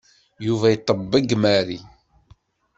Yuba 0.45 0.67
iṭebbeg 0.75 1.27
Marie. 1.41 1.79